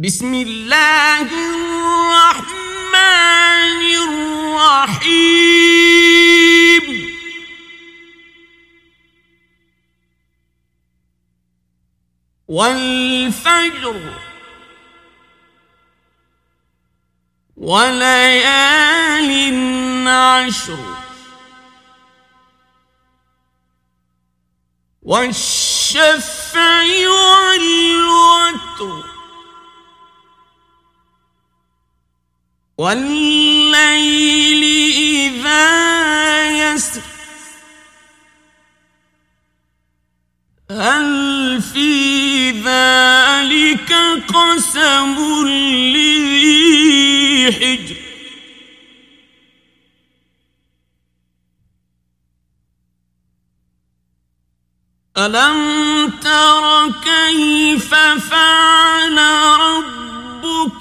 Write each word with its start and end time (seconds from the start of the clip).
بسم 0.00 0.34
الله 0.34 1.28
الرحمن 1.28 2.50
الرحيم. 4.88 5.20
والفجر 12.48 14.00
وليال 17.56 19.30
عشر 20.08 20.80
والشفع 25.02 26.84
والوتر 27.08 27.79
والليل 32.80 34.64
إذا 34.96 35.64
يسر. 36.50 37.02
هل 40.70 41.62
في 41.62 42.50
ذلك 42.50 43.92
قسم 44.28 45.16
لذي 45.94 47.52
حجر 47.52 47.96
ألم 55.18 56.10
تر 56.22 56.92
كيف 57.04 57.94
فعل 57.94 59.18
ربك 59.60 59.99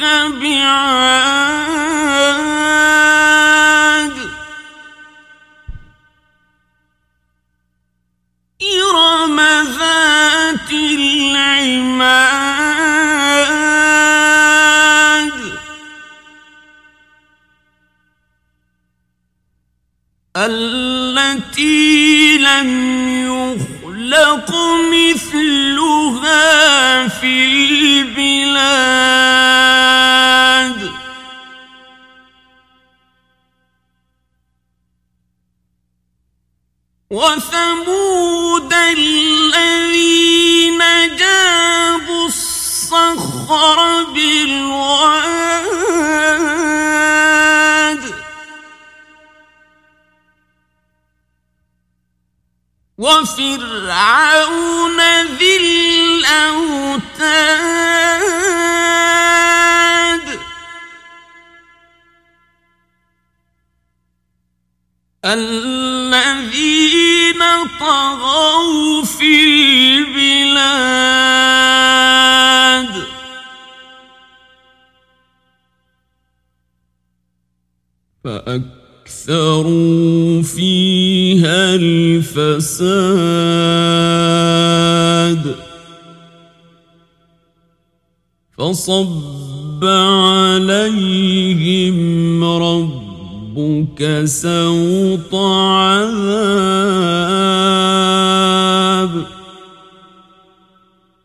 بعاد. 0.00 1.76
إرم 8.62 9.40
ذات 9.78 10.70
العماد. 10.72 12.36
التي 20.36 22.38
لم 22.38 22.70
يخلق 23.26 24.50
مثلها 24.92 26.44
في 27.08 27.65
وثمود 37.16 38.72
الذين 38.74 40.80
جابوا 41.16 42.26
الصخر 42.26 44.04
بالواد. 44.04 45.56
وفرعون 52.98 55.00
ذي 55.38 55.56
الأوتاد. 55.56 57.06
الذين 66.16 67.42
طغوا 67.80 69.04
في 69.04 69.40
البلاد. 69.98 70.56
فأكثروا 79.06 79.62
فيها 80.42 81.74
الفساد. 81.74 82.86
فصب 88.58 89.84
عليهم 89.84 91.16
ربك 93.56 94.24
سوط 94.24 95.34
عذاب. 95.34 96.06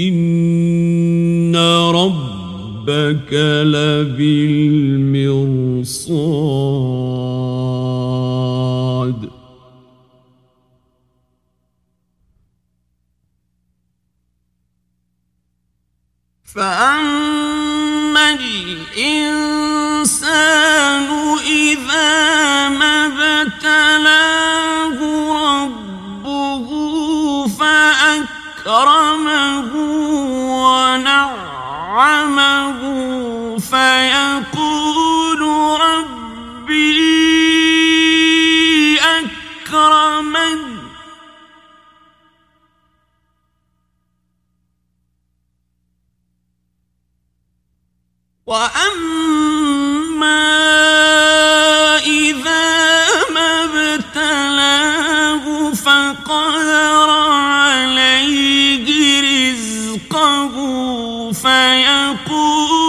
إن 0.00 1.56
ربك 1.94 3.32
لبالمرصاد. 3.32 4.48
فأما 16.44 18.34
الإنسان 18.34 19.57
فيقول 34.18 35.40
ربي 35.80 36.98
أكرمن. 39.00 40.60
وأما 48.46 48.98
إذا 51.98 53.06
ما 53.34 53.64
ابتلاه 53.64 55.44
فقدر 55.72 57.10
عليه 57.50 58.88
رزقه 59.20 60.56
فيقول 61.32 62.87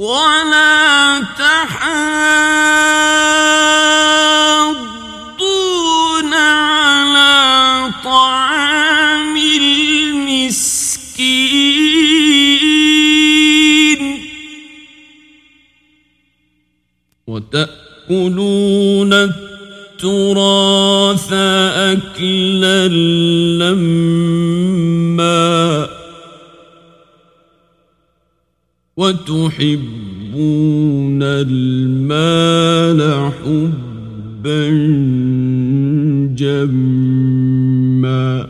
ولا 0.00 1.20
تحاضون 1.36 1.92
على 6.34 7.90
طعام 8.04 9.36
المسكين. 9.36 10.40
وتأكلون 17.26 19.12
التراث 20.00 21.32
أكلا 21.92 22.88
لما 22.88 24.39
وتحبون 29.00 29.80
المال 31.22 33.00
حبا 33.32 34.68
جما. 36.36 38.48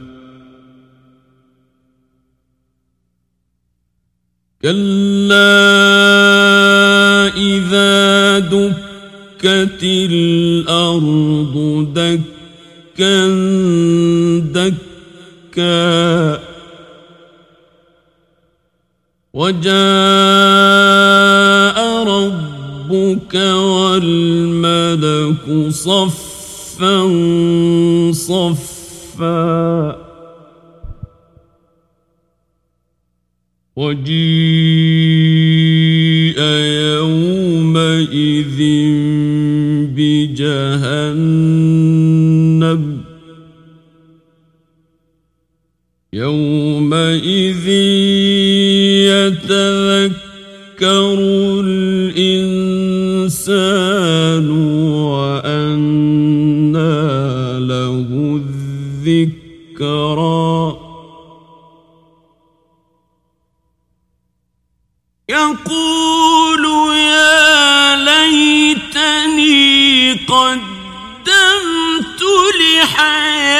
كلا 4.62 5.61
إذا 7.37 8.38
دكت 8.38 9.82
الأرض 9.82 11.55
دكا 11.94 13.29
دكا. 15.55 16.50
وجاء 19.35 19.71
ربك 22.05 23.35
والملك 23.79 25.44
صفا 25.71 26.97
صفا 28.12 29.97
وجيء 33.77 34.89
يومئذ 46.12 47.68
يتذكر 49.06 50.10
الإنسان 52.10 53.30
وأنى 55.06 56.80
له 57.60 58.08
الذكرى. 59.06 60.60
يقول 65.28 66.64
يا 66.96 67.96
ليتني 67.96 69.48
قدمت 70.12 71.70
لحياتي 72.60 73.50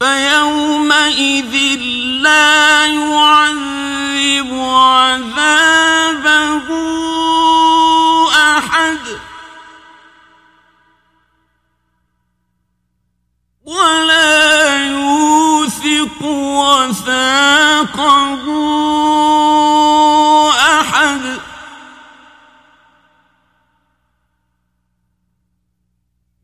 فيومئذ 0.00 1.54
لا 2.22 2.86
يعذب 2.86 4.50
عذابه 4.60 6.68
أحد. 8.56 8.98
ولا 13.64 14.86
يوثق 14.86 16.22
وثاقه 16.22 18.44
أحد. 20.80 21.40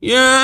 يا 0.03 0.44